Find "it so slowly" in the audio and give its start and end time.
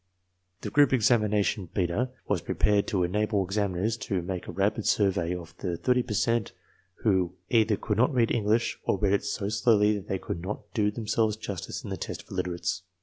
9.13-9.93